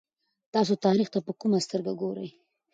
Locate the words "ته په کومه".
1.13-1.59